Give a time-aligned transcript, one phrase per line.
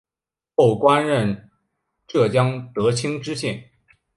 [0.55, 1.51] 后官任
[2.07, 3.69] 浙江德清知县。